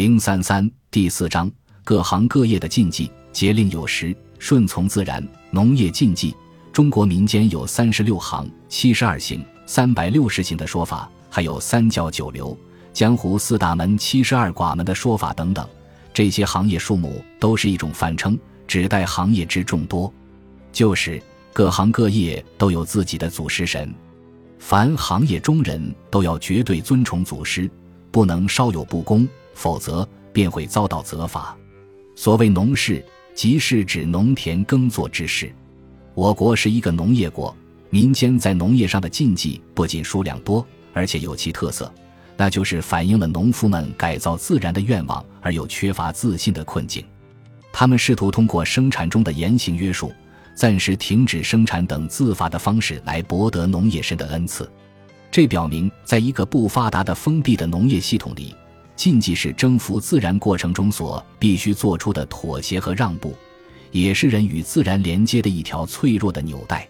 [0.00, 1.52] 零三三第四章
[1.84, 5.22] 各行各业的禁忌：节令有时，顺从自然。
[5.50, 6.34] 农业禁忌：
[6.72, 12.56] 中国民间有三十六行、七十二行、三百六十行的说法，还有三教九流、
[12.94, 15.68] 江湖四大门、七十二寡门的说法等等。
[16.14, 20.10] 这些行业数目都是一种泛称，指代行业之众多。
[20.72, 21.22] 就是
[21.52, 23.94] 各行各业都有自己的祖师神，
[24.58, 27.70] 凡行业中人都要绝对尊崇祖师，
[28.10, 31.56] 不能稍有不恭，否则便会遭到责罚。
[32.14, 33.04] 所谓农事，
[33.34, 35.52] 即是指农田耕作之事。
[36.14, 37.54] 我国是一个农业国，
[37.88, 41.92] 民间在农业上的禁忌不仅数量多，而且有其特色，
[42.36, 47.04] 那就是反映了农夫们改造自然的愿望而又缺乏自信的困境。
[47.72, 50.12] 他们试图通过生产中的言行约束。
[50.52, 54.70] 暂时停止生产等自发的方式来博得农业神的恩赐，
[55.30, 58.54] 这表明，在一个不发达的封闭的农业系统里，
[59.00, 63.34] 禁忌是征服自然过程中所必须做出的妥协和让步，
[63.92, 66.86] 也是人与自然连接的一条脆弱的纽带。